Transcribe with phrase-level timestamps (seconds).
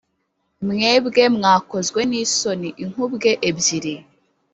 [0.65, 3.95] mwebwe, mwakozwe n’isoni inkubwe ebyiri,